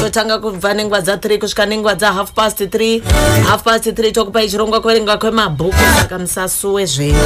[0.00, 3.02] totanga kubva nenguva dza3 kusvika nenguva dzahalf past 3
[3.48, 7.18] half past 3 tokupai chirongwa kuverenga kwemabhuku saka musasuwe zvenyu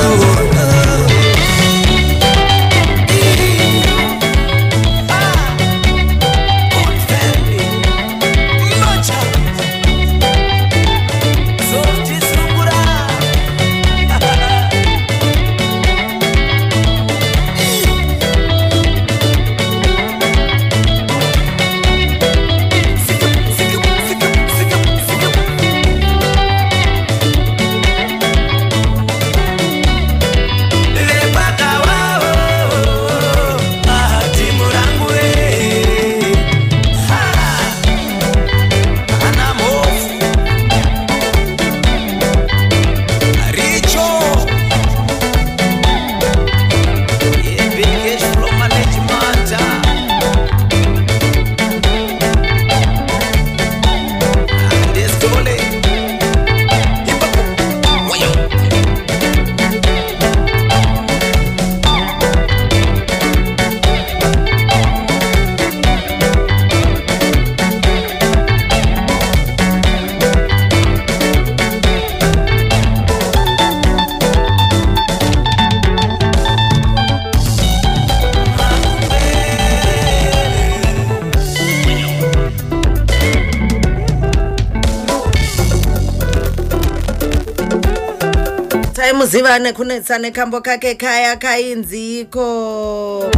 [89.42, 93.30] taimuziva nekunetsa nekambo kake kaya kainziko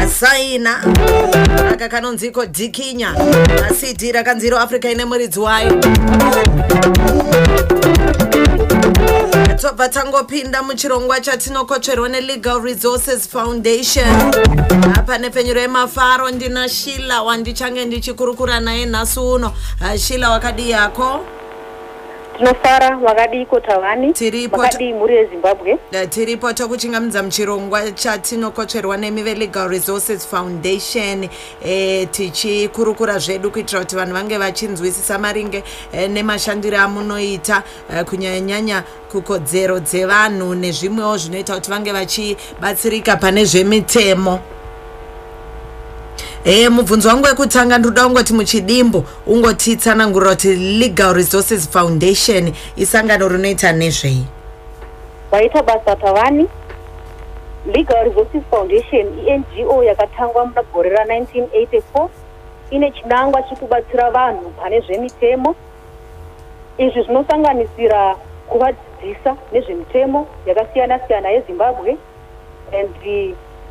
[0.00, 0.82] asaina
[1.72, 3.14] aka kanonziko dhikinya
[3.70, 5.80] asidi rakanziro africa ine muridzi wayo.
[9.60, 14.06] Tobva tangopinda muchirongwa chatinokotsverwa nelegal resources foundation.
[14.98, 19.52] Apa nepfenyuro yemafaro ndina shila wandichange ndichikurukura naye nhasi uno.
[19.98, 21.20] Shila wakadii yako
[22.38, 25.78] tinofara wakadiko tavani Tiripo ta- wakadii mhuri yezimbabwe.
[26.10, 31.28] Tiripo tokuchingamidza muchirongwa chatinokotsverwa nemi velegal resources foundation
[31.64, 37.62] e, tichikurukura zvedu kuitira kuti vanhu vange vachinzwisisa maringe e, nemashandiro amunoita
[38.00, 38.82] e, kunyanyanyanya
[39.12, 44.40] kukodzero dzevanhu nezvimwewo zvinoita kuti vange vachibatsirika pane zvemitemo
[46.44, 54.24] e mubvunzo wangu wekutanga ndoda kungoti muchidimbo ungotitsanangurira kuti legal resources foundation isangano rinoita nezvei?
[55.32, 56.48] Waita basa tavani
[57.66, 59.06] legal resources foundation
[59.56, 62.08] ingo yakatangwa muna gore ra1984
[62.70, 65.54] ine chinangwa chekubatsira vanhu pane zvemitemo.
[66.78, 68.16] Izvi zvinosanganisira
[68.48, 71.96] kuvadzidzisa nezvemitemo yakasiyana siyana yezimbabwe
[72.72, 72.94] and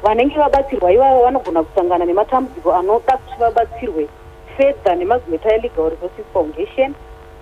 [0.04, 4.08] vanenge vabatsirwa ivavo vanogona kusangana nematambudziko anoda kuti vabatsirwe
[4.58, 6.94] fedza nemagweta elegal resources foundation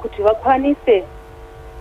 [0.02, 1.04] kuti vakwanise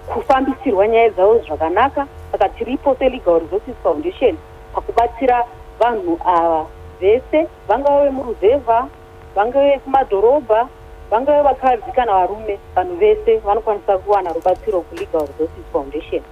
[0.06, 2.06] kufambisirwa nyaya dzavo zvakanaka.
[2.32, 4.36] Saka tiripo selegal resources foundation
[4.74, 5.44] pakubatsira
[5.80, 6.66] vanhu ava
[7.00, 8.88] vese vangave vemuruzevha
[9.34, 10.69] vangave kumadhorobha
[11.10, 16.22] vangave vakadzi kana varume vanhu vese vanokwanisa kuwana rubatsiro kulegal resources foundation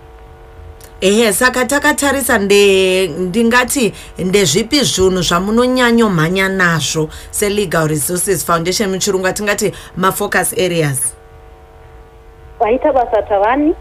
[1.00, 10.52] ehe saka takatarisa nde ndingati ndezvipi zvinhu zvamunonyanyomhanya nazvo selegal resources foundation muchirungu atingati mafocus
[10.52, 11.14] areas.
[12.58, 13.74] Vaita basa tavani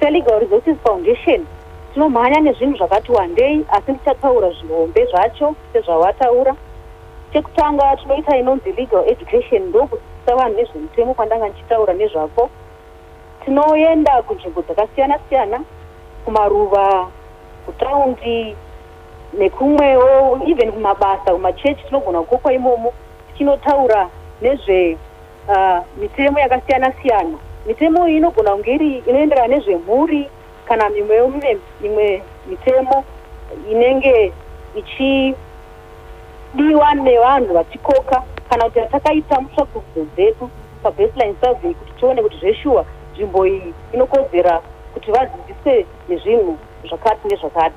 [0.00, 1.46] selegal resources foundation
[1.94, 6.54] tinomhanya nezvinhu zvakati wandei asi ndichataura zvihombe zvacho sezvawataura.
[7.32, 12.50] Chekutanga tinoita inonzi legal education ndokudzidzisa vanhu nezvemutemo kwandanga ndichitaura nezvako.
[13.44, 15.60] Tinoenda kunzvimbo dzakasiyana siyana
[16.24, 17.08] kumaruva
[17.66, 18.56] kutaundi
[19.38, 22.92] nekumwewo even kumabasa kumachechi tinogona kukokwa imomo
[23.32, 24.08] tichinotaura
[24.42, 24.98] nezve
[25.48, 30.30] uh, yakasiyana siyana mitemo iyi inogona kunge iri inoenderana nezvemhuri
[30.64, 33.04] kana mimwewo mimwe mimwe mitemo
[33.70, 34.32] inenge
[34.74, 35.34] ichidiwa
[36.94, 40.50] nevanhu vachikoka kana kuti hatakaita mutsvakurudzo dzedu
[40.82, 44.62] pabaseline survey kuti tione kuti zveshuwa nzvimbo iyi inokodzera
[44.94, 46.58] kuti vadzidzise nezvinhu
[46.88, 47.76] zvakati nezvakati.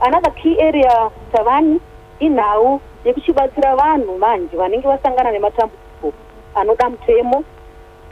[0.00, 1.80] Another key area tavani
[2.20, 6.12] inhau yekuchibatsira vanhu manje vanenge vasangana nematambudziko
[6.54, 7.44] anoda mutemo.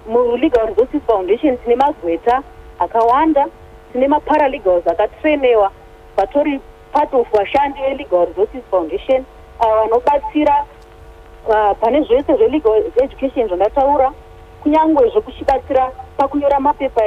[0.08, 2.42] Mulegal resources foundation tine magweta
[2.78, 3.46] akawanda
[3.92, 5.70] tine maparalegals akatrenewa
[6.16, 6.60] vatori
[6.92, 9.24] part of vashandi velegal resources foundation
[9.58, 10.64] vanobatsira
[11.48, 14.12] uh, pane zvese zvelegal education zvandataura
[14.62, 17.06] kunyange zvekuchibatsira pakunyora mapepa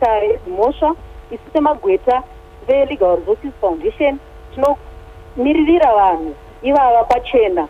[0.00, 0.94] ekumata ezimhosva
[1.30, 2.22] isu semagweta
[2.66, 4.18] velegal resources foundation.
[4.54, 7.68] Tinomiririra vanhu ivava pachena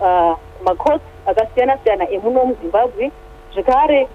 [0.00, 3.10] uh, kumacots akasiyana siyana emuno muzimbabwe.
[3.52, 4.08] Zvekare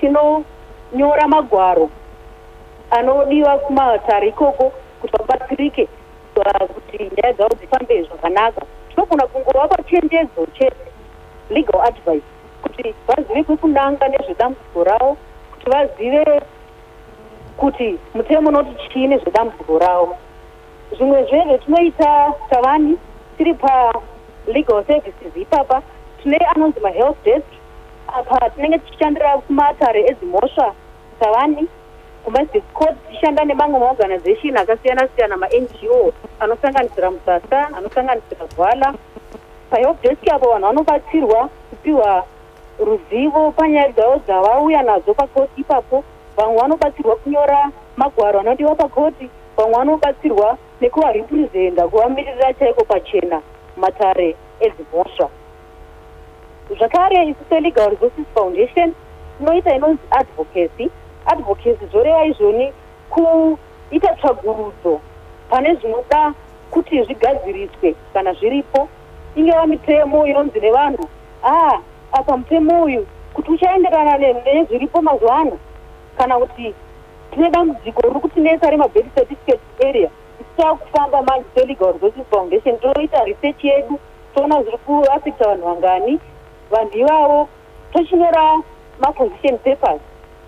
[0.00, 1.90] tinonyora magwaro
[2.90, 5.88] anodiwa kumatare ikoko kuti vabatsirike
[6.74, 8.62] kuti nyaya dzavo dzifambe zvakanaka.
[8.88, 10.90] Tinogona kungovapa chenjedzo chete
[11.50, 12.26] legal advice
[12.62, 15.16] kuti vazive kwekunanga nezvedambudziko ravo
[15.52, 16.40] kuti vazive
[17.60, 20.16] kuti mutemo unoti chii nezvedambudziko ravo.
[20.96, 22.98] Zvimwe zvezvetinoita tavani
[23.36, 25.82] tiri palegal services ipapa
[26.22, 27.50] tine anonzi mahealth desk
[28.08, 30.74] apa tinenge tichishandira kumatare edzimhosva
[31.20, 31.68] tavani
[32.24, 38.94] kumadistrict court tichishanda nemamwe maorganization akasiyana siyana mango anosanganisira musasa anosanganisira gwala.
[39.70, 42.24] Pahealth desk apo vanhu vanobatsirwa kupiwa
[42.78, 46.04] ruzivo panyaya dzavo dzavauya nadzo pakoti ipapo
[46.36, 53.42] vamwe vanobatsirwa kunyora magwaro anodiwa pakoti vamwe vanobatsirwa nekuvarepresenda kuvamirira chaiko pachena
[53.76, 55.28] matare edzimhosva
[56.78, 58.94] zvakare isu selegal resources foundation
[59.38, 60.90] tinoita inonzi advocacy.
[61.26, 62.72] Advocacy zvoreva izvoni
[63.10, 65.00] kuita tsvagurudzo
[65.50, 66.34] pane zvinoda
[66.70, 68.88] kuti zvigadziriswe kana zviripo.
[69.36, 71.08] Ingeva mitemo inonzi nevanhu
[71.42, 71.78] ah,
[72.12, 75.58] apa mutemo uyu kuti uchaenderana nezviripo mazuva ano
[76.18, 76.74] kana kuti
[77.30, 80.10] tine dambudziko riri kutinesa remabed certificate area.
[80.40, 83.98] Isitava kufamba manje selegal resources foundation toita research yedu
[84.34, 86.20] toona zviri kuafecta vanhu vangani.
[86.70, 87.48] Vanhu ivavo
[87.92, 88.62] tochinyora
[89.00, 90.00] maposition papers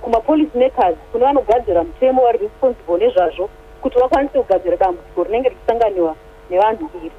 [0.03, 3.49] kumapolice makers kune vanogadzira mutemo vari responsible nezvazvo
[3.83, 6.17] kuti vakwanise kugadzira dambudziko rinenge richisanganiwa
[6.51, 7.11] nevanhu iri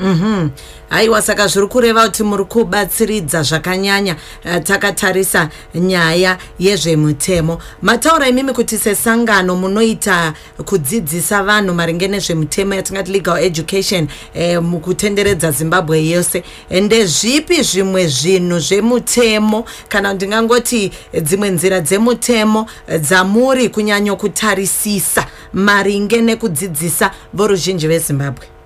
[0.00, 0.48] mhm.
[0.90, 7.58] Haiwa saka zviri kureva kuti muri kubatsiridza zvakanyanya uh, takatarisa nyaya yezvemutemo.
[7.82, 10.32] Mataura imimi kuti sesangano munoita
[10.64, 16.42] kudzidzisa vanhu maringe nezvemutemo yatingati legal education eh, mukutenderedza zimbabwe yose.
[16.70, 19.64] Ndezvipi zvimwe zvinhu zvemutemo?
[19.88, 20.92] Kana ndingangoti
[21.22, 22.66] dzimwe nzira dzemutemo
[22.98, 28.59] dzamuri kunyanyokutarisisa maringe nekudzidzisa voruzhinji vezimbabwe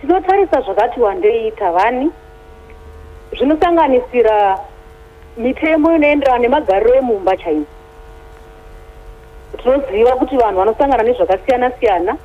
[0.00, 2.10] tinotarisa zvakati wandei tavani
[3.36, 4.58] zvinosanganisira
[5.36, 7.66] mitemo inoenderana nemagariro emumba chaimo.
[9.58, 12.16] Tinoziva kuti vanhu vanosangana nezvakasiyana siyana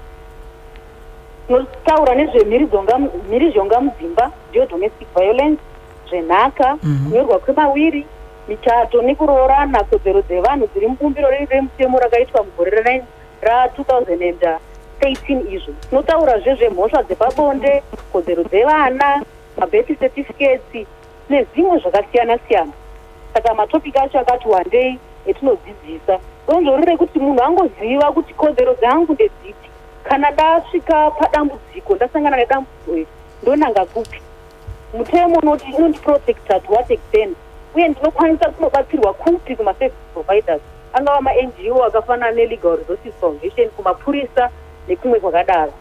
[1.48, 5.62] tinotaura nezvemhirizhonga mudzimba ndiyo domestic violence
[6.10, 7.10] zvenhaka mhm.
[7.10, 8.06] kunyorwa kwemawiri
[8.48, 13.04] michato nekuroorana kodzero dzevanhu dziri mubumbiro remutemo rakaitwa mugore
[13.42, 14.73] ra2000
[15.04, 15.74] 13 izvo.
[15.90, 19.22] Tinotaura zvezvemhosva dzepabonde kodzero dzevana
[19.58, 20.88] mabeth certificates
[21.30, 22.72] nezvimwe zvakasiyana siyana.
[23.34, 26.20] Saka matopiki acho akati wandei etinodzidzisa.
[26.48, 29.68] Donzvo rekuti munhu angoziva kuti kodzero dzangu ndedzipi
[30.04, 33.08] kana ndasvika padambudziko ndasangana nedambudziko iri
[33.42, 34.20] ndonanga kupi?
[34.94, 37.38] Mutemo unoti inondiprotecta to what extent?
[37.76, 40.62] Uye ndinokwanisa kunobatsirwa kupi kumaservice providers?
[40.94, 44.50] Angava mango akafanana nelegal resources foundation kumapurisa
[44.88, 45.74] nekumwe kwakadaro.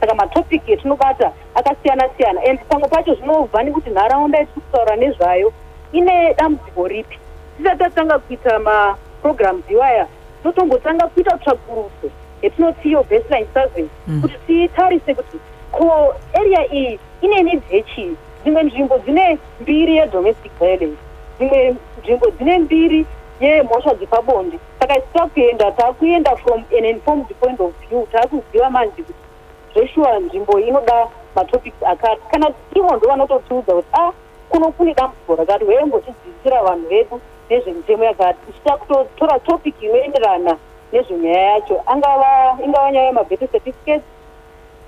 [0.00, 5.52] Saka matopiki etinobata akasiyana siyana and pamwe pacho zvinobva nekuti nharaunda yetiri kutaura nezvayo
[5.92, 7.18] ine dambudziko ripi.
[7.56, 10.06] Tisati tatanga kuita maprograms iwaya
[10.42, 12.10] tinotombotanga kuita tsvakurudzo
[12.42, 14.22] yetinoti iyo baseline survey mm.
[14.22, 15.36] kuti titarise kuti
[15.72, 20.98] ko area iyi ine needs yechii dzimwe nzvimbo dzine mbiri yedomestic violence
[21.38, 23.06] dzimwe nzvimbo dzine mbiri
[23.40, 24.58] yemhosva dzepabonde.
[24.80, 29.14] Saka isi takuenda taakuenda from an informed point of view taakuziva manje kuti
[29.74, 32.22] zveshuwa nzvimbo inoda matopics akati.
[32.30, 34.12] Kana ivo ndo vanototiudza kuti a ah,
[34.48, 37.20] kuno kune dambudziko rakati wembotidzidzisira vanhu vedu
[37.50, 38.50] nezvemitemo yakati.
[38.50, 40.56] Ichita kutotora topic inoenderana
[40.92, 41.82] nezvenyaya yacho.
[41.86, 44.02] Angava ingava nyaya yemabeth certificates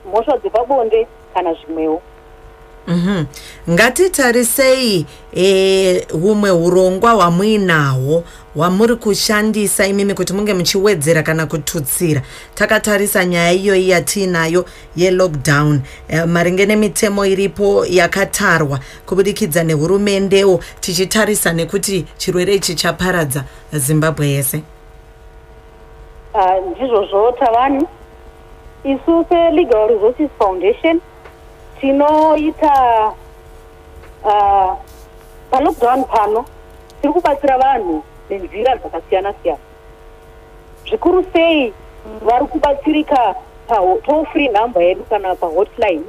[0.07, 2.03] mhosva dzepabonde kana zvimwewo
[2.87, 3.25] Mhm.
[3.71, 8.25] ngatitarisei e, humwe urongwa hwamuinahwo
[8.55, 12.23] hwamuri kushandisa imimi kuti munge muchiwedzera kana kututsira
[12.55, 14.65] takatarisa nyaya iyoyi yatiinayo
[14.97, 15.81] yelockdown.
[16.09, 24.63] E, maringe nemitemo iripo yakatarwa kubudikidza nehurumendewo tichitarisa nekuti chirwere ichi chaparadza zimbabwe yese.
[26.35, 27.85] Ah, ndizvozvo tavani
[28.85, 31.01] isu selegal resources foundation
[31.83, 33.11] tinoita
[34.23, 34.79] uh,
[35.51, 36.47] palockdown pano
[37.03, 39.59] tiri kubatsira vanhu nenzira dzakasiyana siyana
[40.87, 41.75] zvikuru sei
[42.23, 43.35] vari kubatsirika
[43.67, 46.03] patoll free number yedu kana pahotline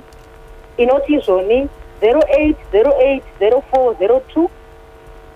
[0.77, 1.69] inoti izvoni
[2.01, 4.47] 08080402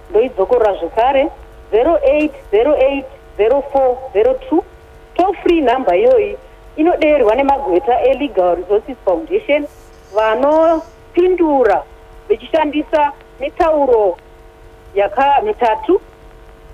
[0.10, 1.28] ndoidzokorora zvekare
[1.74, 4.62] 08080402
[5.16, 6.38] toll free number iyoyi
[6.76, 9.68] inodeerwa nemagweta elegal resources foundation
[10.16, 11.84] vanopindura
[12.30, 14.18] vechishandisa mitauro
[14.96, 16.02] yaka mitatu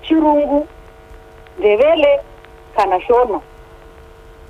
[0.02, 0.66] chirungu
[1.58, 2.20] ndevele
[2.76, 3.40] kana shona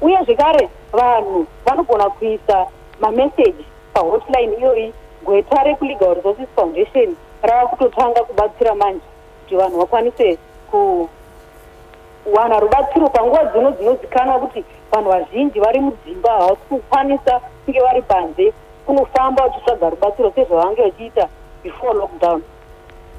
[0.01, 2.67] uye zvekare vanhu vanogona kuisa
[3.01, 4.93] mameseji pahotline iyoyi
[5.25, 9.05] gweta rekulegal resources foundation rava kutotanga kubatsira manje
[9.43, 10.39] kuti vanhu vakwanise
[10.71, 18.53] kuwana rubatsiro panguva dzino dzinozikanwa kuti vanhu vazhinji vari mudzimba havasi kukwanisa kunge vari panze
[18.87, 21.29] kunofamba vachitsvaga rubatsiro sezvavange vachiita
[21.63, 22.43] before lockdown.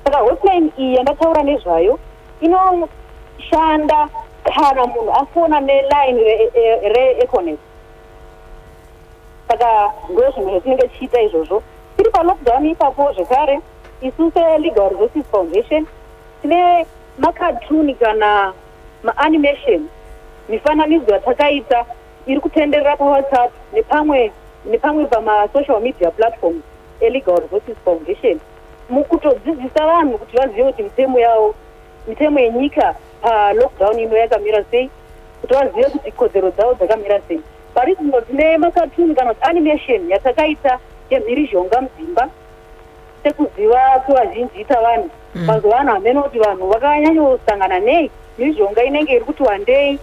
[0.03, 1.99] Saka hotline iyi yandataura nezvayo
[2.41, 4.09] inoshanda
[4.43, 6.21] kana munhu afona neline
[6.93, 7.59] reeconet
[9.47, 11.63] saka ndo zvimwe zvatinenge tichiita izvozvo.
[11.97, 13.61] Tiri palockdown ipapo zvekare
[14.01, 15.87] isu selegal resources foundation
[16.41, 16.85] tine
[17.17, 18.53] makatuni kana
[19.03, 19.87] maanimation
[20.49, 21.85] mifananidzo yatakaita
[22.27, 24.31] iri kutenderera pawhatsapp nepamwe
[24.65, 26.63] nepamwe pamasocial media platforms
[26.99, 28.39] elegal resources foundation.
[28.89, 31.55] Mukutodzidzisa vanhu kuti vazive kuti mitemo yavo
[32.07, 34.89] mitemo yenyika palockdown ino yakamira sei
[35.41, 37.41] kuti vazive kuti kodzero dzavo dzakamira sei.
[37.73, 40.79] Pari zvino tine makatuni kana kuti animation yatakaita
[41.09, 42.29] yemhirizhonga mudzimba
[43.23, 45.09] sekuziva kwevazhinji ita vanhu.
[45.35, 45.45] Mm.
[45.45, 48.11] mazuva ano hamene kuti vanhu vakanyanyosangana nei.
[48.37, 49.99] Mhirizhonga inenge iri kuti wandei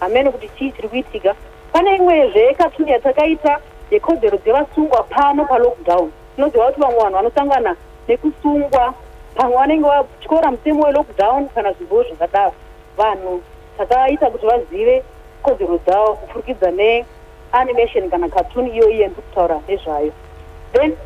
[0.00, 1.34] hamene kuti chii chiri kuitika
[1.72, 3.58] pane imwezve katuni yatakaita
[3.90, 6.10] yekodzero dzevasungwa pano palockdown.
[6.36, 7.76] Tinoziva kuti vamwe vanhu vanosangana
[8.08, 8.94] nekusungwa
[9.34, 12.52] pamwe vanenge vatyora mutemo welockdown kana zvimbowo zvakadaro.
[12.96, 13.42] Vanhu
[13.78, 15.02] takaita kuti vazive
[15.42, 20.12] kodzero dzavo kupfurikidza neanimation kana katuni iyoyi yandiri kutaura nezvayo.
[20.72, 20.96] Then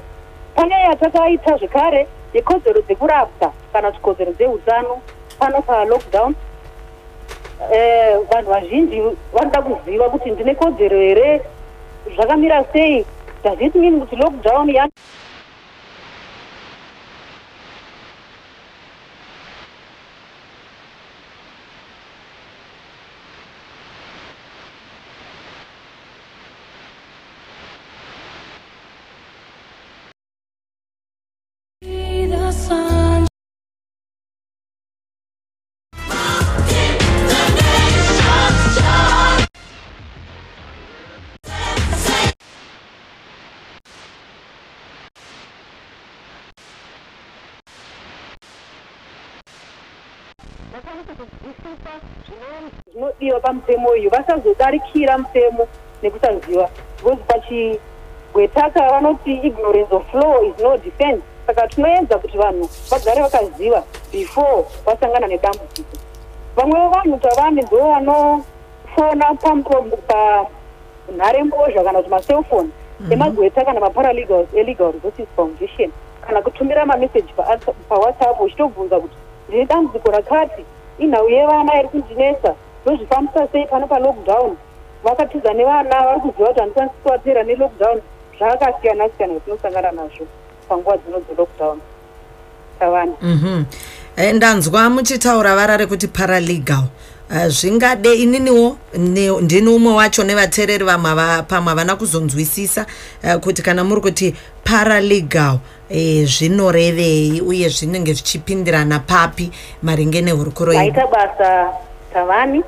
[0.54, 5.00] pane yatakaita zvekare yekodzero dzekurapwa kana kuti kodzero dzeutano
[5.38, 6.34] pano palockdown
[7.72, 11.42] eh, vanhu vazhinji vanoda kuziva kuti ndine kodzero here
[12.14, 13.04] zvakamira sei?
[13.45, 14.88] It mean kuti lockdown ya
[52.92, 54.10] zvinodiwa pamutemo uyu.
[54.10, 55.66] Vasazodarikira mutemo
[56.02, 61.22] nekusaziva because pachigwetaka vanoti ignorance of law is no defense.
[61.46, 65.96] Saka tinoedza kuti vanhu vagare vakaziva before vasangana nedambudziko.
[66.56, 69.34] Vamwe vevanhu tavane ndo vanofona
[71.06, 72.68] panharembozha kana kuti macelphone
[73.10, 75.92] emagweta kana maparalegals elegal resources foundation.
[76.26, 77.32] Kana kutumira mameseji
[77.88, 79.16] pawhatsapp uchitobvunza kuti
[79.48, 80.64] ndine dambudziko rakati
[81.00, 84.57] inhau yevana iri kundinesa ndozvifambisa sei pano palockdown?
[85.04, 88.00] Vakatiza nevana vari kuziva kuti handikwanisi kuvatera nelockdown
[88.38, 90.26] zvakasiyana siyana zvatinosangana nazvo
[90.69, 91.78] panguva dzino dzelockdown.
[92.78, 93.12] Tavana.
[93.23, 93.64] Mhm.
[94.16, 96.85] Eh, ndanzwa muchitaura vara rekuti paralegal
[97.34, 98.76] Eh, zvingade ininiwo
[99.40, 102.87] ndini umwe wacho nevateereri vamwe pamwe havana kuzonzwisisa
[103.22, 104.34] eh, kuti kana muri kuti
[104.64, 105.58] paralegal
[105.88, 109.50] eh, zvinorevei uye zvinenge zvichipindirana papi
[109.82, 111.72] maringe nehurukuro vaita basa
[112.12, 112.64] tavani.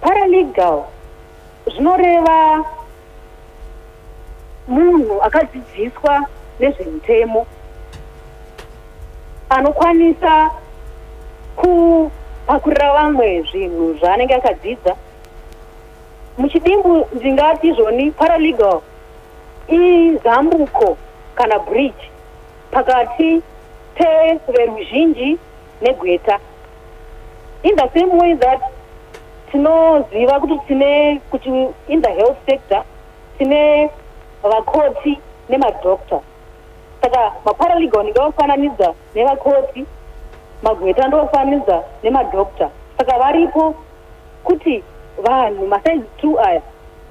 [0.00, 0.84] Paralegal
[1.66, 2.64] zvinoreva
[4.68, 6.26] munhu akadzidziswa
[6.60, 7.46] nezvemutemo
[9.50, 10.50] anokwanisa
[12.50, 14.96] kupakurira vamwe zvinhu zvaanenge akadzidza.
[16.38, 18.80] Muchidimbu ndingati izvoni paralegal
[19.68, 20.96] izambuko
[21.34, 22.10] kana bridge
[22.70, 23.42] pakati
[23.94, 25.38] peveruzhinji
[25.80, 26.38] negweta.
[27.62, 28.60] In the same way that
[29.52, 31.48] tinoziva kuti tine kuti
[31.88, 32.82] in the health sector
[33.38, 33.90] tine
[34.42, 36.20] vakoti nemadokta
[37.02, 39.86] saka maparalegal ndingawafananidza nevakoti
[40.62, 42.70] magweta ndowafananidza nemadokta.
[42.98, 43.74] Saka varipo
[44.44, 44.84] kuti
[45.22, 46.62] vanhu masaizi two aya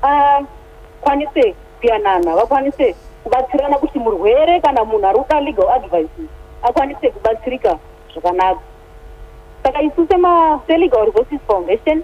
[0.01, 6.29] akwanise kuyanana vakwanise kubatsirana kuti murwere kana munhu ari kuda legal advices
[6.61, 7.77] akwanise kubatsirika
[8.13, 8.59] zvakanaka.
[9.63, 10.07] Saka isu
[10.67, 12.03] selegal resources foundation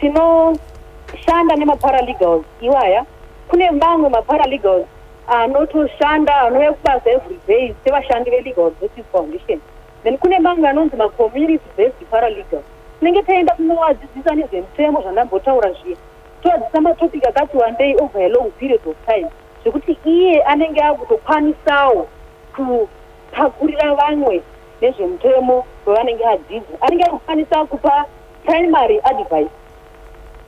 [0.00, 2.44] tinoshanda nemaparalegals.
[2.60, 3.04] Iwaya
[3.48, 4.86] kune mamwe maparalegals
[5.28, 9.60] anotoshanda anouya kubasa every day sevashandi velegal resources foundation
[10.08, 12.62] then kune mamwe anonzi macommunity based paralegal
[12.98, 15.96] tinenge taenda kunovadzidzisa nezvemutemo zvandambotaura zviya.
[16.42, 19.28] Tovadzidzisa matopic akati wandei over a long period of time
[19.62, 22.08] zvekuti iye anenge akutokwanisawo
[22.56, 24.42] kutakurira vamwe
[24.80, 26.80] nezvemutemo wevanenge adzidza.
[26.80, 28.04] Anenge akukwanisa kupa
[28.44, 29.50] primary advice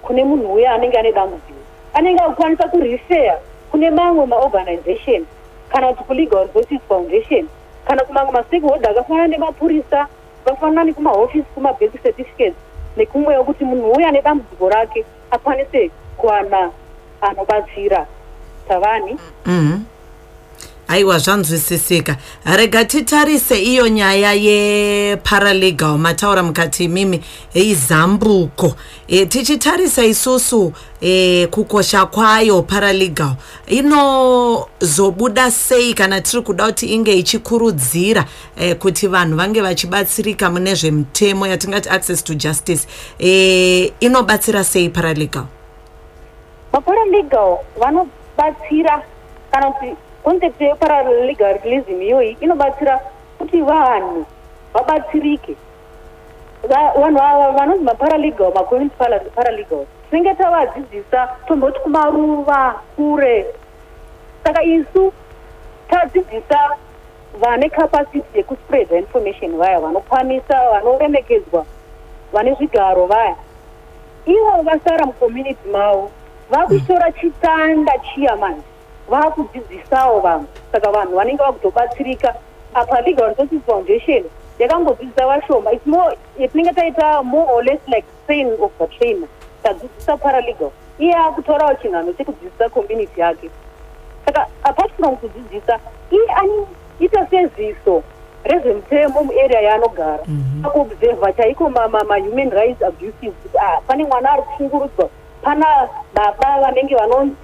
[0.02, 1.60] kune munhu uya anenge ane dambudziko.
[1.94, 3.38] Anenge akukwanisa kurefeya
[3.70, 5.26] kune mamwe maorganization
[5.68, 7.48] kana kuti kulegal resources foundation
[7.84, 10.06] kana kumamwe mastakeholder akafanana nemapurisa
[10.46, 12.54] akafanana nekumahofisi kumabasic certificates
[12.96, 16.70] nekumwewo kuti munhu uya ane dambudziko rake akwanise kuwana
[17.20, 18.06] anobatsira
[18.68, 19.78] tavani Mhm.
[20.90, 22.16] Aiwa zvanzwisisika
[22.56, 27.20] rega titarise iyo nyaya yeparalegal mataura mukati imimi
[27.54, 28.74] izambuko
[29.08, 33.32] e, tichitarisa isusu e, kukosha kwayo paralegal.
[33.66, 38.24] Inozobuda sei kana tiri kuda kuti inge ichikurudzira
[38.56, 42.88] e, kuti vanhu vange vachibatsirika mune zvemutemo yatingati access to justice.
[43.18, 45.44] E, inobatsira sei paralegal?
[46.72, 49.02] Maparalegal vanobatsira
[49.52, 53.00] kana kuti concept yeparalegalism iyoyi inobatsira
[53.38, 54.26] kuti vanhu
[54.74, 55.56] vabatsirike
[56.70, 63.46] Va- vanhu ava vanonzi maparalegal macommunity para- paralegal tinenge tavadzidzisa tomboti kumaruva kure
[64.44, 65.12] saka isu
[65.88, 66.60] tadzidzisa
[67.40, 71.64] vane capacity yekuspreada information vaya vanokwanisa vanoremekedzwa
[72.32, 73.36] vane zvigaro vaya
[74.26, 76.10] ivo vasara mucommunity mavo
[76.50, 78.69] vakutora chitanda chiya manje
[79.10, 82.34] vakudzidzisawo vamwe saka vanhu vanenge vakutobatsirika
[82.74, 84.24] apa legal resources foundation
[84.58, 85.72] yakangodzidzisa vashoma.
[85.72, 89.28] Its more yatinenge taita more or less like train of the trainer.
[89.62, 90.70] Tadzidzisa paralegal.
[90.98, 93.50] Iye akutorawo chinhano chekudzidzisa community yake.
[94.24, 95.78] Saka apart from kudzidzisa
[96.10, 98.02] iye anoita seziso
[98.44, 100.24] rezvemutemo muarea yaanogara.
[100.64, 105.08] Akuobserva chaiko mahuman rights abuses kuti ah pane mwana ari kushungurudzwa
[105.42, 107.36] pana baba vanenge vanonzi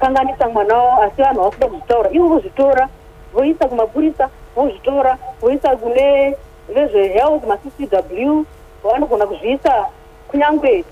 [0.00, 2.88] vakakanganisa mwana wavo asi vanhu vakuda kuzvitaura ivo vozvitora
[3.32, 6.36] voisa kumapurisa vozvitora voisa kune
[6.74, 8.44] vezvehealth maccw
[8.84, 9.86] vanogona kuzviisa
[10.28, 10.84] kunyange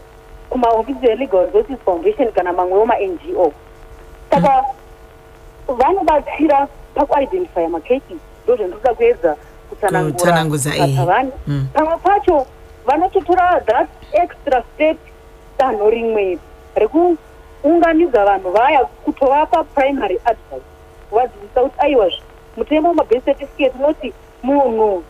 [0.50, 3.52] kumahofisi elegal resources foundation kana mamwewo mango
[4.30, 4.64] saka
[5.68, 9.36] vanobatsira pakuidentifya macases ndo zvandinoda kuedza
[9.70, 11.26] Kutsanangudza, eh.
[11.46, 11.66] Mm.
[11.72, 12.46] pamwe pacho
[12.86, 14.98] vanototora that extra step
[15.58, 16.38] danho rimwe
[17.62, 20.66] rekuunganidza vanhu vaya kutovapa primary advice.
[21.10, 22.22] Kuvadzidzisa kuti aiwazve
[22.56, 25.04] mutemo wemabase certificate unoti munhu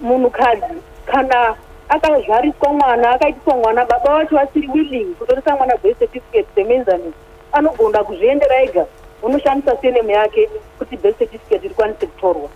[0.00, 1.54] munhukadzi kana
[1.88, 7.14] akazvariswa mwana akaitiswa mwana baba vacho vasiri willing kutoresa mwana birth certificate semenzanisi
[7.52, 8.86] anogona kuzviendera ega
[9.22, 12.48] unoshandisa senemu yake kuti birth certificate rikwanise kutorwa.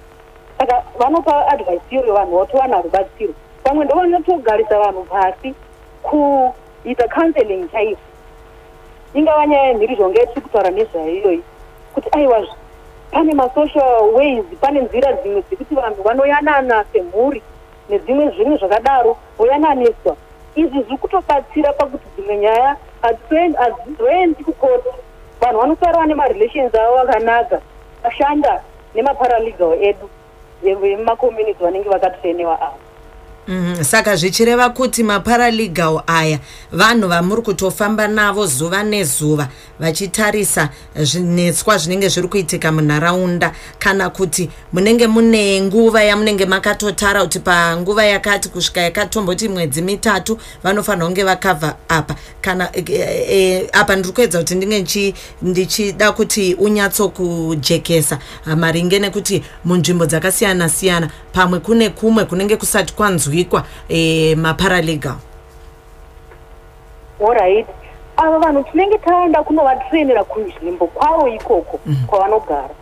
[0.59, 5.55] Saka vanopa advice iyoyo vanhu vatowana rubatsiro pamwe ndo vanotogarisa vanhu pasi
[6.03, 8.06] kuita counseling chaizvo
[9.19, 11.43] ingava nyaya yemhirizhonga yetiri kutaura nezvayo iyoyi
[11.95, 12.57] kuti aiwazve
[13.11, 17.43] pane masocial ways pane nzira dzimwe dzekuti vanhu vanoyanana semhuri
[17.89, 20.17] nedzimwe zvimwe zvakadaro voyananiswa
[20.55, 24.89] izvi zviri kutobatsira pakuti dzimwe nyaya hadzizoen- hadzizoendi kukoti
[25.41, 27.61] vanhu vanosara vane marelations avo akanaka
[28.03, 28.63] vashanda
[28.95, 30.07] nemaparalegal edu
[30.63, 32.86] vemacommunity vanenge vakatrenewa avo
[33.49, 36.39] Mhm, saka zvichireva kuti maparalegal aya
[36.73, 39.49] vanhu vamuri kutofamba navo zuva nezuva
[39.81, 40.69] vachitarisa
[41.03, 48.49] zvinetswa zvinenge zviri kuitika munharaunda kana kuti munenge mune nguva yamunenge makatotara kuti panguva yakati
[48.49, 52.15] kusvika yakatomboti mwedzi mitatu vanofanira kunge vakavha apa.
[52.41, 52.85] Kana e,
[53.31, 58.19] e, apa ndiri kuedza kuti ndinge ndichi- ndichida kuti unyatsokujekesa
[58.57, 62.93] maringe nekuti munzvimbo dzakasiyana siyana pamwe kune kumwe kunenge kusati
[63.45, 65.17] kwanzwikwa e, maparalegal.
[67.21, 67.67] Oright
[68.17, 72.75] ava vanhu tinenge taenda kunovatrenera kunzvimbo kwavo ikoko kwavanogara.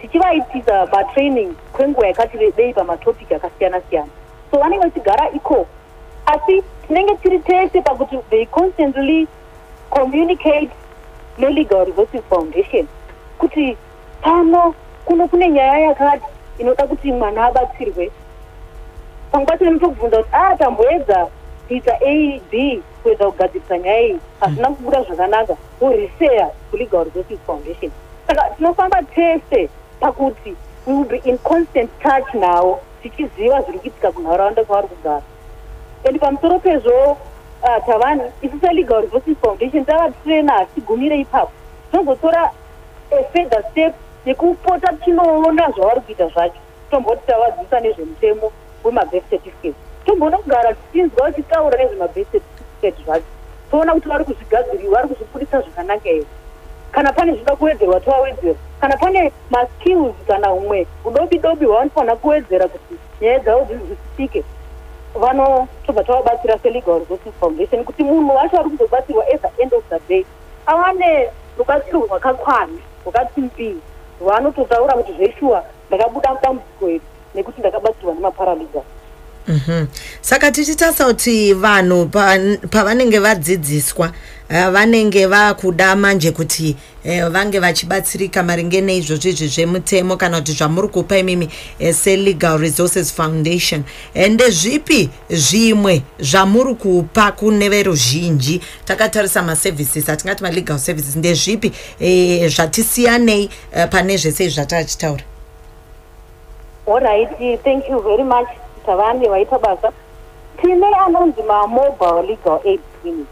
[0.00, 4.08] Tichivaitisa matraining kwenguva yakati rebei pamatopic akasiyana siyana
[4.50, 5.66] so vanenge vachigara ikoko
[6.26, 9.26] asi tinenge tiri tese pakuti they constantly
[9.90, 10.70] communicate
[11.38, 12.86] nelegal resources foundation.
[13.38, 13.76] Kuti
[14.22, 14.74] pano
[15.04, 16.24] kuno kune nyaya yakati
[16.58, 18.10] inoda kuti mwana abatsirwe
[19.34, 21.26] pamwe pacho nemutobvunza kuti a tamboedza
[21.68, 24.18] kuita a b kuedza kugadzirisa nyaya iyi.
[24.40, 25.56] Hazvina kubuda zvakanaka.
[25.80, 27.90] Woreseya kulegal resources foundation.
[28.26, 29.68] Saka tinofamba tese
[30.00, 35.22] pakuti we will be in constant touch navo tichiziva zviri kuitika kunharaunda kwavari kugara.
[36.04, 37.16] And pamusoro pezvo
[37.86, 41.52] tavani isu selegal resources foundation tavatrena hatigumire ipapo.
[41.90, 42.50] Tinozotora
[43.10, 43.94] a further step
[44.26, 46.60] yekupota tinoona zvavari kuita zvacho.
[46.90, 48.52] Tomboti tavadzidzisa nezvemutemo
[48.84, 49.76] wemabirth certificate.
[50.06, 53.26] Tomboona kugara tichinzwa tichitaura nezvemabirth certificate zvacho
[53.70, 56.26] toona kuti vari kuzvigadzirira vari kuzvipurisa zvakanaka here.
[56.92, 62.94] Kana pane zvinoda kuwedzerwa tovawedzera kana pane maskills kana humwe udobi dobi hwavanofanira kuwedzera kuti
[63.20, 64.44] nyaya dzavo dzinzwisisike
[65.14, 70.00] vanotobva tavabatsira selegal resources foundation kuti munhu wacho ari kuzobatsirwa at the end of the
[70.08, 70.24] day
[70.66, 73.76] awane rubatsiro rwakakwana rwakati mpii
[74.20, 77.00] rwaanototaura kuti zveshuwa ndakabuda mudambudziko iri
[77.34, 78.82] nekuti ndakabatsirwa nemaparaligal
[79.48, 79.86] Mhm.
[80.20, 82.38] saka tichitarisa kuti vanhu pa-
[82.70, 84.12] pavanenge vadzidziswa
[84.48, 90.88] eh, vanenge vakuda manje kuti eh, vange vachibatsirika maringe neizvozvo izvi zvemutemo kana kuti zvamuri
[90.88, 93.84] kupa imimi eh, selegal resources foundation.
[94.30, 98.60] Ndezvipi zvimwe zvamuri kupa kune veruzhinji?
[98.84, 101.72] Takatarisa maservices atingati malegal services ndezvipi
[102.48, 103.50] zvatisiyanei
[103.90, 105.33] pane zvese izvi zvatachitaura
[106.86, 108.48] allright thank you very much.
[108.86, 109.92] Tavane vaita basa.
[110.60, 113.26] Tine anonzi mamobile legal aid clinic.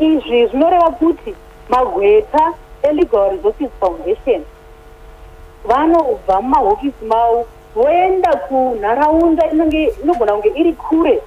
[0.00, 1.34] Izvi zvinoreva kuti
[1.68, 4.44] magweta elegal resources foundation
[5.64, 11.22] vanobva mumahofisi mavo voenda kunharaunda inenge inogona kunge iri kure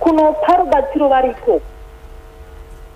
[0.00, 1.60] kunopa rubatsiro vari ikoko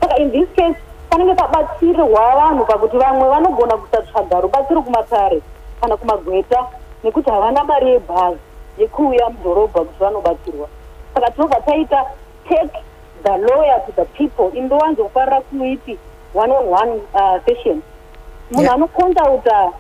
[0.01, 0.79] saka in this case
[1.11, 5.43] panenge pabatsirwa vanhu pakuti vamwe vanogona kusatsvaga rubatsiro kumatare
[5.81, 6.67] kana kumagweta
[7.05, 8.39] nekuti havana mari yebhazi
[8.79, 10.69] yekuuya mudhorobha kuti vanobatsirwa.
[11.15, 12.05] Saka tinobva taita
[12.49, 12.79] take
[13.23, 14.51] the lawyer to the people.
[14.59, 15.99] Indowanzokufarira kuiti
[16.35, 17.83] one on one uh, session.
[18.51, 18.75] Munhu Yeah.
[18.75, 19.73] anokontauta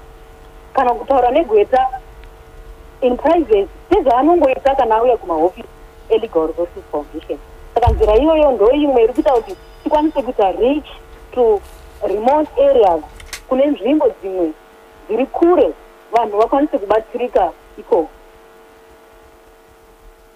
[0.73, 1.87] kana kutaura negweta
[3.01, 5.69] in private sezvaanongoita kana auya kumahofisi
[6.09, 7.39] elegal resources foundation.
[7.75, 10.87] Saka nzira iyoyo ndo imwe iri kuita kuti tikwanise kuita reach
[11.35, 11.61] to
[12.09, 13.01] remote areas
[13.49, 14.53] kune nzvimbo dzimwe
[15.09, 15.71] dziri kure
[16.12, 18.11] vanhu vakwanise kubatsirika ikoko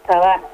[0.07, 0.52] tavana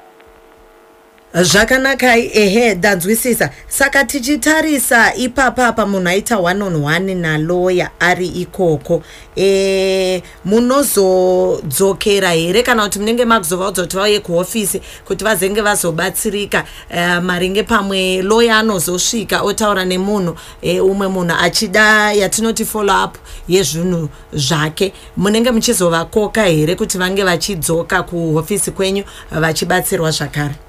[1.33, 9.03] zvakanaka ehe ndanzwisisa saka tichitarisa ipapa apa munhu aita one on one naloya ari ikoko.
[9.37, 12.63] E, munozodzokera here?
[12.63, 19.41] Kana kuti munenge makuzovaudza kuti vauye kuhofisi kuti vazenge vazobatsirika uh, maringe pamwe loya anozosvika
[19.41, 24.93] otaura nemunhu e, umwe munhu achida yatinoti follow up yezvinhu zvake?
[25.17, 30.53] Munenge muchizovakoka here kuti vange vachidzoka kuhofisi kwenyu vachibatsirwa zvakare?
[30.53, 30.68] e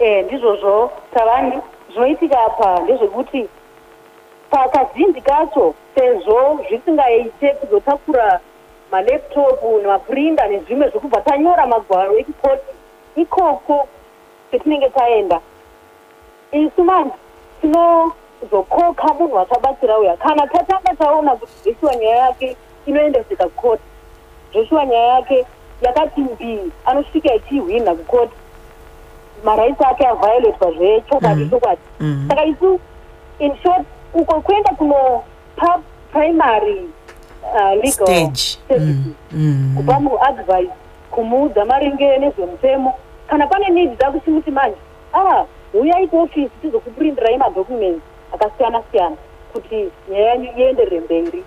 [0.00, 1.58] ndizvozvo tavani
[1.92, 3.48] zvinoitika apa ndezvekuti
[4.50, 8.40] pakazhinji kacho sezvo zvisingaite kuzotakura
[8.90, 12.72] malaptop nemapurinda nezvimwe zvekubva tanyora magwaro ekukoti
[13.16, 13.88] ikoko
[14.50, 15.40] kwetinenge taenda.
[16.52, 17.14] Isu manje
[17.60, 20.16] tinozokoka munhu achabatsira uya.
[20.16, 23.82] Kana tatanga taona kuti zveshuwa nyaya yake inoendeseka kukoti
[24.52, 25.46] zveshuwa nyaya yake
[25.82, 28.39] yakati mbii anosvika ichihwina kukoti
[29.44, 31.50] maraisi ake avioletwa zvechokwadi Mhm.
[31.50, 32.28] chokwadi Mhm.
[32.28, 32.80] saka isu
[33.38, 35.80] in short uko kuenda kunopa
[36.12, 36.88] primary
[37.54, 38.58] uh, legal stage.
[38.68, 38.80] services.
[38.80, 39.74] Mm, mm.
[39.76, 40.72] kupa munhu advice
[41.10, 42.94] kumuudza maringe nezvemutemo.
[43.28, 44.76] Kana pane needs dzakuti muti manje
[45.14, 48.02] ah uyai kuofisi tizokupurindirai madocuments
[48.34, 49.16] akasiyana siyana
[49.52, 51.44] kuti nyaya yanyu ienderere mberi.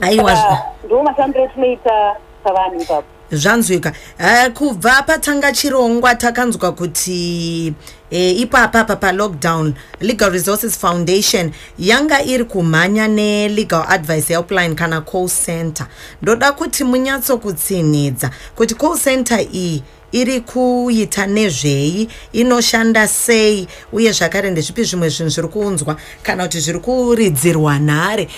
[0.00, 0.36] Aiwa.
[0.36, 3.92] Saka ndo mashandiro etinoita savanhu ipapo zvanzwika.
[4.20, 7.72] Uh, kubva patanga chirongwa takanzwa kuti
[8.10, 15.28] e, ipapa pa palockdown legal resources foundation yanga iri kumhanya nelegal advice helpline kana call
[15.28, 15.86] center.
[16.22, 24.84] Ndoda kuti munyatsokutsinhidza kuti call center iyi iri kuita nezvei inoshanda sei uye zvakare ndezvipi
[24.84, 25.96] zvimwe zvinhu zviri kuunzwa.
[26.22, 28.28] Kana kuti zviri kuridzirwa nhare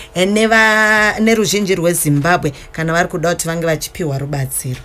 [1.21, 4.81] neruzhinji rwezimbabwe kana vari kuda kuti vange vachipiwa rubatsiro.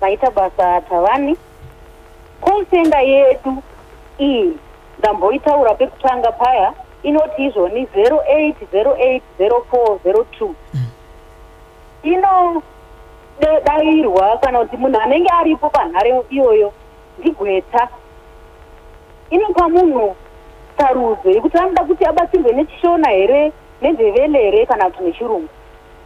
[0.00, 1.36] Vaita basa tavani.
[2.44, 3.62] Call center yedu
[4.18, 4.52] iyi
[4.98, 10.54] ndamboitaura pekutanga paya inoti izvoni 08080402
[13.62, 16.72] inodairwa kana kuti munhu anenge aripo panhare iyoyo
[17.18, 17.88] ndigweta.
[19.30, 20.16] Inopa munhu
[20.78, 25.48] sarudzo yekuti anoda kuti abatsirwe nechishona here nenzevele here kana kuti nechirungu.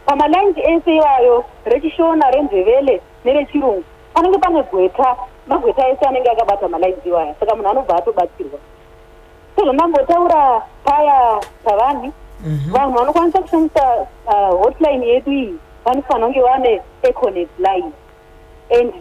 [0.05, 5.15] Pamalainzi ese iwayo rechishona renzevele nerechirungu panenge pane gweta
[5.47, 8.59] magweta ese anenge akabata malainzi iwaya saka munhu anobva atobatsirwa.
[9.55, 12.13] Sezvandambotaura paya pavanhu
[12.71, 15.55] vanhu vanokwanisa kushandisa uh, hotline yedu iyi
[15.87, 17.91] vanofanira kunge vane econet line.
[18.69, 18.93] And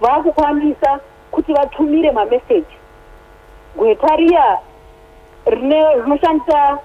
[0.00, 2.76] vakukwanisa kuti vatumire mameseji
[3.76, 4.58] gweta riya
[5.46, 6.78] rine rinoshandisa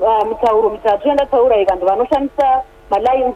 [0.00, 3.34] uh, mitauro mitatu yandataura vanhu vanoshandisa malines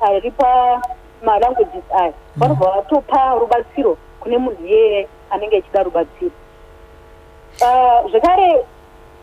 [0.00, 2.12] ari pamalanguages aya.
[2.36, 6.30] Vanobva vatopa rubatsiro kune munhu yeye anenge achida rubatsiro.
[7.62, 8.64] Ah, zvekare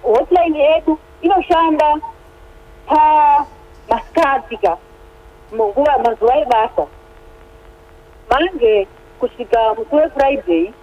[0.03, 1.99] hotline yedu inoshanda
[2.87, 4.77] pamaskatika
[5.51, 6.87] munguva mazuva ebasa.
[8.29, 8.87] Mange
[9.19, 10.73] kusvika musi wefriday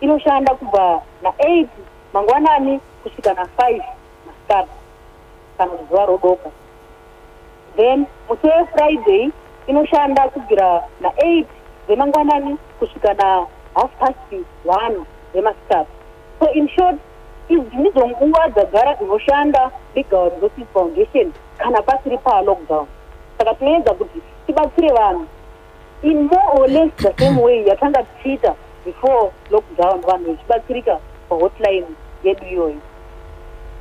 [0.00, 1.66] inoshanda kubva na8
[2.12, 3.82] mangwanani kusvika na5
[4.26, 4.78] masikati
[5.58, 6.50] kana zuva rodoka.
[7.76, 9.30] Then musi wefriday
[9.66, 11.44] inoshanda kubvira na8
[11.86, 14.32] dzemangwanani kusvika na half past
[14.66, 15.90] 1 dzemasikati
[16.38, 16.96] so in short
[17.48, 22.86] idzi ndidzo nguva dzagara dzinoshanda legal resources foundation kana pasiri palockdown
[23.38, 25.26] saka tinoedza kuti tibatsire vanhu.
[26.02, 31.86] In more or less the same way yatanga tichiita before lockdown vanhu vachibatsirika pahotline
[32.24, 32.76] yedu iyoyo.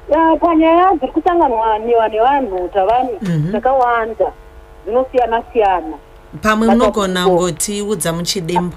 [0.10, 3.52] Ya, panyaya dziri kusanganwaniwa nevanhu tavani Mhm.
[3.52, 4.32] dzakawanda
[4.86, 5.98] dzinosiyana siyana
[6.42, 8.76] pamwe munogona ngotiudza muchidimbu?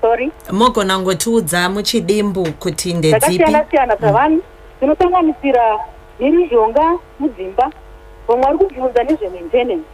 [0.00, 0.32] Sorry?
[0.52, 4.42] Mogona ngotiudza muchidimbu kuti ndedzipi dzakasiyana siyana dzavanhu
[4.78, 5.78] dzinosanganisira
[6.20, 7.70] mhirizhonga mudzimba
[8.30, 9.88] vamwe vari kubvunza nezvemaintenance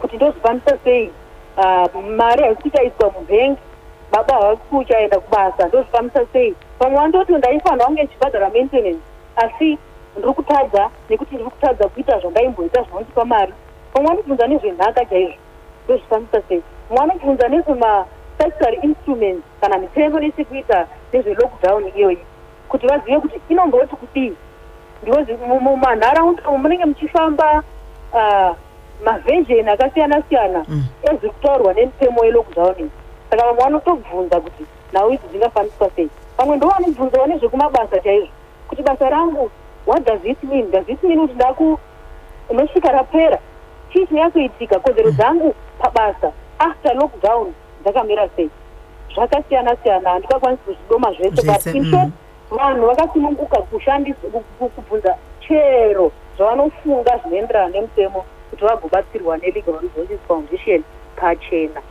[0.00, 1.10] kuti ndozvikwanisa sei?
[2.16, 3.60] Mari haisi kuchaiswa mubhengi
[4.12, 6.54] baba havasi kuchaenda kubasa ndozvikwanisa sei?
[6.80, 9.00] Vamwe vandoti ndaifanira kunge ndichibhadhara maintenance
[9.36, 9.78] asi
[10.16, 13.52] ndiri kutadza nekuti ndiri kutadza kuita zvandaimboita zvinondipa mari.
[13.94, 15.36] Vamwe vanobvunza nezvenhaka chaizvo
[15.84, 16.62] ndozvikwanisa sei?
[16.90, 22.18] Vamwe vanobvunza nezvemastatutory instruments kana mitengo nesekuita nezvelockdown iyoyi
[22.68, 24.32] kuti vazive kuti inomboti kudii
[25.04, 27.62] because mu- mumanharaunda umu munenge muchifamba
[28.14, 28.54] ah,
[29.04, 30.84] mavhejeni akasiyana siyana Mm.
[31.02, 32.90] eziri kutaurwa nemitemo yelockdown iyi
[33.30, 36.08] saka vamwe vanotobvunza kuti nhau idzi dzingafambiswa sei.
[36.38, 38.28] Vamwe ndo vanobvunzawo nezvekumabasa chaizvo
[38.68, 39.50] kuti basa rangu
[39.86, 40.70] what does it mean?
[40.70, 41.78] Does it mean kuti ndaku
[42.52, 43.38] nosvika rapera?
[43.92, 47.52] Chii chinyakuitika kodzero dzangu pabasa after lockdown
[47.84, 48.50] dzakamira sei.
[49.14, 51.90] Zvakasiyana siyana handingakwanisi kuzvidoma zvese but in mm.
[51.90, 52.10] short
[52.56, 53.62] vanhu vakasununguka
[54.74, 55.14] kubvunza
[55.48, 60.82] chero zvavanofunga zvinoenderana nemutemo kuti vagobatsirwa nelegal resources foundation
[61.16, 61.82] pachena.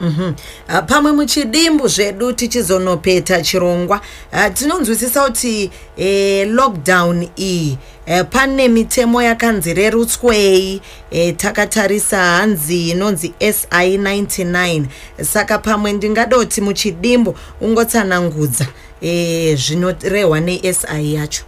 [0.00, 0.32] Mhm.
[0.68, 4.00] Ah, pamwe muchidimbu zvedu tichizonopeta chirongwa.
[4.32, 13.34] Ah, tinonzwisisa kuti eh, lockdown iyi eh, pane mitemo yakanzi rerutswei eh, takatarisa hanzi inonzi
[13.38, 14.84] si 99
[15.22, 18.66] saka pamwe ndingadoti muchidimbu ungotsanangudza
[19.02, 21.44] eh, zvinorehwa nesi yacho.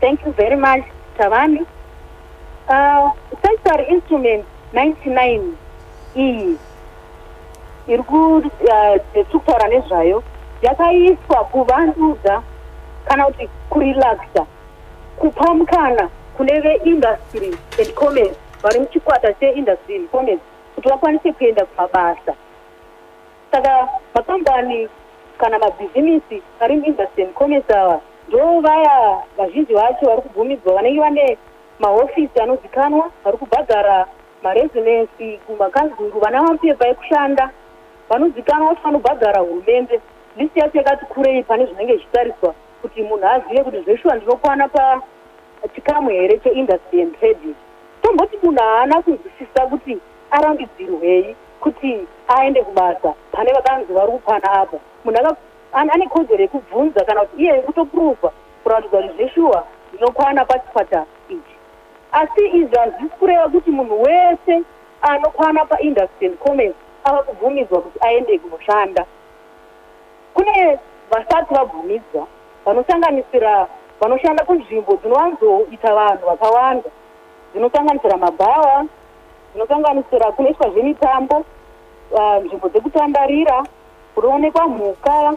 [0.00, 0.84] Thank you very much
[1.18, 1.60] tavani
[2.68, 5.40] uh, statutory instrument 99
[6.16, 6.56] iyi
[7.88, 8.02] iri
[9.30, 10.22] kutaura nezvayo.
[10.62, 12.42] Yakaiswa kuvandudza
[13.08, 14.46] kana kuti kurelaxa
[15.16, 20.42] kupa mukana kune veindustry and commerce vari muchikwata cheindustry and commerce
[20.74, 22.34] kuti vakwanise kuenda kumabasa
[23.52, 24.88] saka makambani
[25.42, 30.74] kana mabhizimisi ari muindustry and commerce ava ndo vaya vazhinji vacho vari kubvumidzwa.
[30.74, 31.38] Vanenge vane
[31.78, 34.06] mahofisi anozikanwa vari kubhadhara
[34.42, 36.20] marezinensi kumakanzuru.
[36.20, 37.50] Vana mapepa ekushanda
[38.08, 40.00] vanozikanwa kuti vanobhadhara hurumende.
[40.36, 46.38] Listi yacho yakati kurei pane zvinenge zvichitariswa kuti munhu azive kuti zveshuwa ndinokwana pachikamu here
[46.38, 47.54] cheindustry and trade
[48.02, 49.98] tomboti munhu haana kunzwisisa kuti
[50.30, 55.36] arambidzirwei kuti aende kubasa pane vakanzi vari kupana apa munhu
[55.72, 61.56] ane kodzero yekubvunza kana kuti iye kutopuruva kuratidza kuti zveshuwa ndinokwana pachikwata ichi.
[62.12, 64.62] Asi izvi hazvisi kureva kuti munhu wese
[65.02, 69.04] anokwana paindustry and commerce ava kubvumidzwa kuti aende kunoshanda.
[70.34, 70.78] Kune
[71.10, 72.26] vasati vabvumidzwa
[72.64, 73.66] vanosanganisira
[74.00, 76.90] vanoshanda kunzvimbo dzinowanzoita vanhu vakawanda.
[77.52, 78.86] Dzinosanganisira mabhawa
[79.52, 81.44] dzinosanganisira kunoitwa zvemitambo
[82.18, 83.64] ah, nzvimbo dzekutandarira
[84.14, 85.34] kunoonekwa mhuka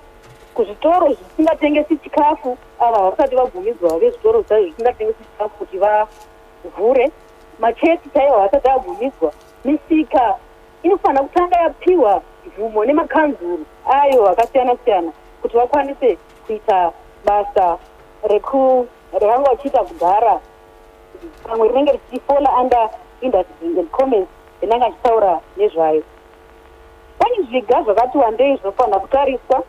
[0.54, 2.58] kuzvitoro zvisingatengesi chikafu.
[2.80, 7.12] Ava havasati vabvumidzwa vezvitoro zvayo zvisingatengesi chikafu kuti vavhure.
[7.60, 9.34] Machechi chaivo havasati vabvumidzwa
[9.66, 10.36] misika
[10.84, 15.12] inofanira kutanga yapiwa mvumo nemakanzuru ayo akasiyana siyana
[15.42, 16.92] kuti vakwanise kuita
[17.26, 17.78] basa
[18.24, 18.88] reku
[19.22, 20.40] ravanga vachiita kudhara
[21.44, 22.90] pamwe rinenge richifola under
[23.22, 24.28] industry and commerce
[24.62, 26.04] rinenge achitaura nezvayo
[27.44, 29.64] zviga zvakati wandei zvinofanira kutariswa?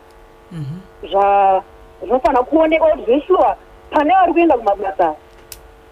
[1.03, 1.61] Zva-
[2.01, 3.57] zvinofanira kuonekwa kuti zveshuwa
[3.89, 5.15] pane vari kuenda kumabasa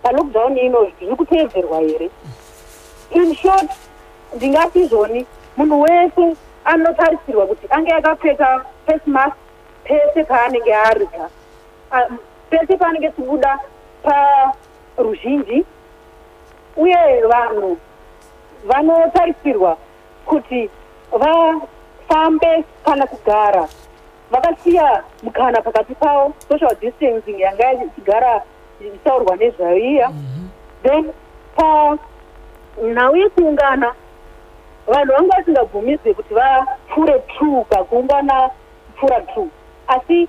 [0.04, 2.10] palockdown ino zviri kuteedzerwa here?
[3.12, 3.70] In short
[4.36, 5.26] ndingati izvoni
[5.58, 6.36] munhu wese
[6.66, 9.36] anotarisirwa kuti ange akapfeka face mask
[9.84, 11.30] pese paanenge arya.
[12.50, 13.60] Pese paanenge chibuda
[14.04, 15.66] paruzhinji
[16.78, 17.78] uye vanhu
[18.66, 19.78] vanotarisirwa
[20.26, 20.70] kuti
[21.12, 23.68] vafambe kana kugara.
[24.32, 28.42] Vakasiya mukana pakati pavo social distancing yanga ichigara
[28.80, 30.12] ichitaurwa nezvayo iya
[30.84, 31.14] then
[31.56, 33.94] panhau yekuungana
[34.88, 38.50] vanhu vanga vasingabvumidzwe kuti vapfuure two pakuungana
[38.88, 39.50] kupfuura two
[39.88, 40.28] asi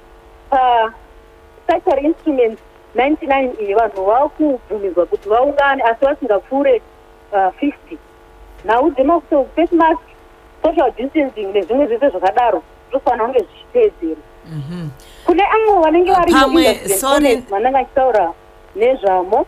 [0.51, 2.63] pastatuary instruments
[2.97, 6.83] 99 iyi vanhu vava kubvumidzwa kuti vaungane asi vasingapfuure
[7.33, 7.73] uh, 50
[8.65, 10.16] nhau dzemaface mask
[10.67, 14.23] social distancing nezvimwe zvese zvakadaro zvofanira kunge zvichiteedzera.
[15.27, 16.33] Kune avo vanenge vari
[16.89, 17.43] sorry.
[17.51, 18.33] vanenge achitaura
[18.77, 19.47] nezvamo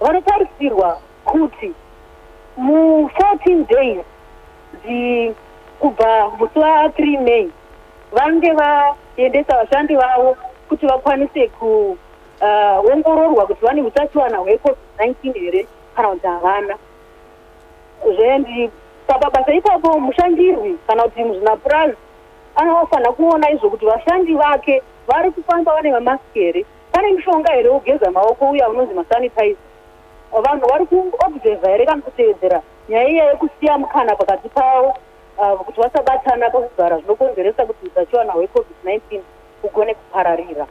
[0.00, 1.72] vanotarisirwa kuti
[2.58, 4.04] mu14 days
[5.80, 7.50] kubva musi wa3 may
[8.12, 10.36] vange vaendesa vashandi vavo
[10.68, 16.74] kuti vakwanise kuongororwa kuti vane utachiwana hwecovid-19 here kana kuti havana
[19.08, 21.96] zvendi pabasa ipapo mushandirwi kana kuti muzvinapurazi.
[22.56, 28.10] Anofanira kuona izvo kuti vashandi vake vari kufamba vane mamasiki here pane mishonga here wogeza
[28.10, 29.56] maoko uya unonzi masanitizer
[30.44, 34.94] vanhu vari kuobserva here kana kuteedzera nyaya iya yekusiya mukana pakati pavo
[35.42, 39.20] ah, kuti vasabatana pakugara zvinokonzeresa kuti utachiwana hwecovid-19
[39.62, 40.66] ugone kupararira.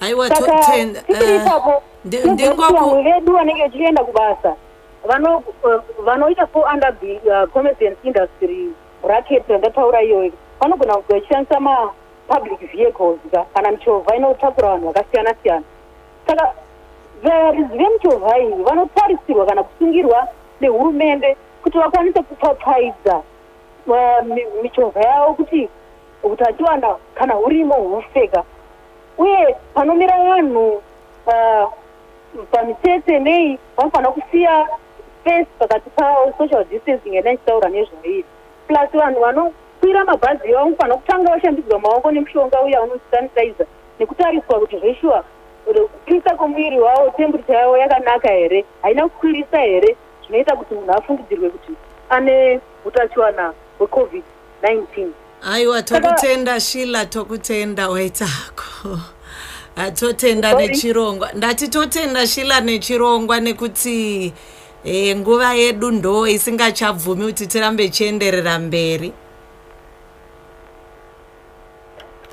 [0.00, 4.54] Haiwa saka tichiri ipapo ndingoku- vamwe vedu vanenge vachienda kubasa
[6.04, 12.60] vanoita fo under the uh, commerce and industry bracket yandataura iyoyo vanogona kuti vachishandisa mapublic
[12.72, 15.62] vehicles ka kana michovha inotakura vanhu vakasiyana siyana
[16.26, 16.52] saka
[17.22, 20.28] varidzi vemichovha iyi vanotarisirwa kana kusungirwa
[20.60, 23.22] nehurumende kuti vakwanise kupfapfaidza
[23.86, 25.68] uh, mi- michovha yavo kuti
[26.22, 28.42] utachiwana kana hurimo hunopfeka
[29.18, 30.82] uye panomira vanhu
[31.26, 31.72] uh,
[32.50, 34.68] pamitsetse nei vanofanira kusiya
[35.28, 38.24] space pakati pavo social distancing yanda ichitaura nezvairi
[38.68, 43.66] plus vanhu vanokwira mabhazi avo vanofanira kutanga vashambidzwa maoko nemushonga uya unonzi sanitizer
[43.98, 45.24] nekutariswa kuti zveshuwa
[45.64, 48.64] kupisa kwomuviri wavo temperature yavo yakanaka here?
[48.82, 49.96] Haina kukwirisa here?
[50.26, 51.72] Zvinoita kuti munhu afungidzirwe kuti
[52.10, 55.08] ane utachiwana hwecovid-19
[55.52, 58.98] aiwa tokutenda shila tokutenda waitako
[59.76, 60.68] atotenda Sorry?
[60.68, 61.32] nechirongwa.
[61.32, 64.32] Ndati totenda shila nechirongwa nekuti
[64.88, 69.12] e, nguva yedu ndo isingachabvumi kuti tirambe chienderera mberi.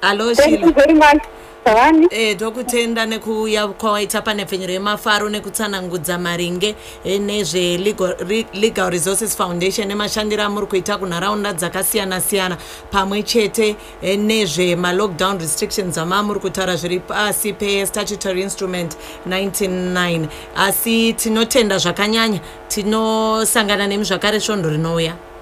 [0.02, 1.22] Alo thank
[1.66, 10.68] savani e, tokutenda nekuuya kwawaita panepfenyero yemafaro nekutsanangudza maringe e, nezvelegal resources foundation nemashandiro amuri
[10.68, 12.58] kuita kunharaunda dzakasiyana-siyana.
[12.92, 18.98] Pamwe chete e, nezvemalockdown restrictions amamuri kutaura zviri pasi pestatutory instrument
[19.28, 25.35] 199 asi tinotenda zvakanyanya tinosangana nemi zvakare svondo rinouya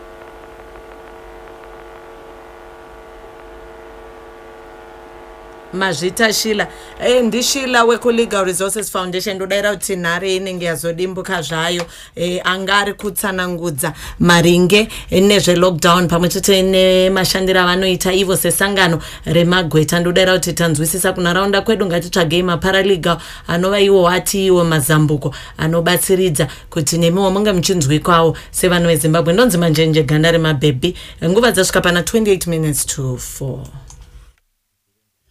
[5.73, 6.67] mazvita shila.
[7.05, 9.35] E, ndishila wekulegal resources foundation.
[9.35, 11.85] Ndodayira kuti nhare inenge yazodimbuka zvayo.
[12.15, 19.99] E, anga ari kutsanangudza maringe nezvelockdown pamwe chete nemashandiro avanoita ivo sesangano remagweta.
[19.99, 27.31] Ndodayira kuti tanzwisisa kunharaunda kwedu ngatitsvagei maparalegal anova iwo ati iwo mazambuko anobatsiridza kuti nemiwo
[27.31, 29.33] munge muchinzwikwawo sevanhu vezimbabwe.
[29.33, 30.95] Ndonzi manjenje ganda remabhebhi.
[31.25, 33.82] Nguva dzasvika pana 28 minutes to 4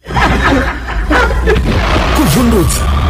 [0.05, 0.15] 滚
[2.51, 3.02] 轮子。